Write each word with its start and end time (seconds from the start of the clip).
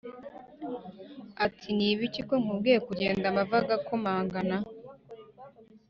ati" 1.45 1.67
nibiki 1.77 2.21
konkubwiye 2.27 2.77
kugenda 2.87 3.25
amavi 3.31 3.55
agakomangana?" 3.61 4.57